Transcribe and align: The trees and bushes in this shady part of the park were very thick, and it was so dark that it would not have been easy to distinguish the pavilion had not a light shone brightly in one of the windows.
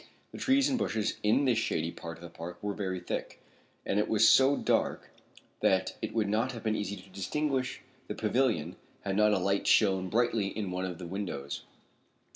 The 0.31 0.39
trees 0.39 0.67
and 0.67 0.79
bushes 0.79 1.17
in 1.21 1.45
this 1.45 1.59
shady 1.59 1.91
part 1.91 2.17
of 2.17 2.23
the 2.23 2.29
park 2.31 2.57
were 2.63 2.73
very 2.73 2.99
thick, 2.99 3.39
and 3.85 3.99
it 3.99 4.07
was 4.09 4.27
so 4.27 4.57
dark 4.57 5.11
that 5.59 5.95
it 6.01 6.15
would 6.15 6.27
not 6.27 6.53
have 6.53 6.63
been 6.63 6.75
easy 6.75 6.95
to 6.95 7.09
distinguish 7.09 7.81
the 8.07 8.15
pavilion 8.15 8.77
had 9.01 9.15
not 9.15 9.31
a 9.31 9.37
light 9.37 9.67
shone 9.67 10.09
brightly 10.09 10.47
in 10.47 10.71
one 10.71 10.85
of 10.85 10.97
the 10.97 11.05
windows. 11.05 11.65